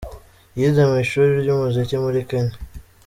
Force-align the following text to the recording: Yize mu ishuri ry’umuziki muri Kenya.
Yize 0.57 0.81
mu 0.89 0.95
ishuri 1.03 1.31
ry’umuziki 1.41 1.95
muri 2.03 2.19
Kenya. 2.29 2.55